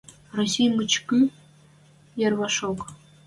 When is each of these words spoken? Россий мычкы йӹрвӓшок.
Россий 0.37 0.69
мычкы 0.75 1.19
йӹрвӓшок. 2.19 2.79